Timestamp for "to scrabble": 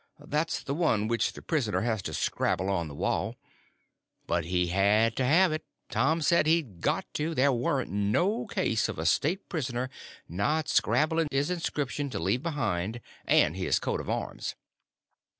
2.01-2.71